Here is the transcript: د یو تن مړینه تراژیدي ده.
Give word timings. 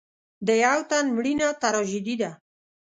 د 0.47 0.49
یو 0.65 0.79
تن 0.89 1.05
مړینه 1.15 1.47
تراژیدي 1.63 2.15
ده. 2.21 2.31